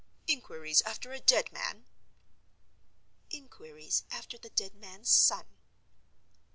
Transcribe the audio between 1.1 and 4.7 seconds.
a dead man?" "Inquiries after the